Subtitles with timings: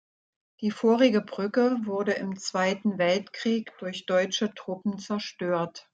[0.61, 5.87] Die vorige Brücke wurde im Zweiten Weltkrieg durch deutsche Truppen zerstört.